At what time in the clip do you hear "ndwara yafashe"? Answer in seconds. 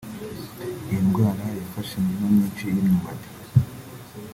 1.07-1.91